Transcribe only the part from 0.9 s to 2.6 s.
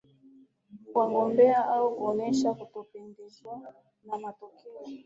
wagombea hao kuonesha